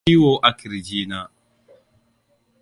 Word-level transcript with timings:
Ina 0.03 0.09
jin 0.09 0.15
ciwo 0.21 0.33
a 0.47 0.49
kirji 0.59 0.99
na. 1.09 1.19